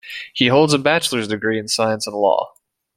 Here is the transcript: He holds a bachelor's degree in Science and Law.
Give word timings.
He 0.33 0.47
holds 0.47 0.73
a 0.73 0.79
bachelor's 0.79 1.27
degree 1.27 1.59
in 1.59 1.67
Science 1.67 2.07
and 2.07 2.15
Law. 2.15 2.55